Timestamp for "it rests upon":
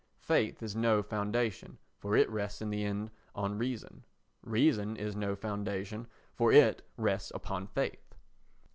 6.51-7.67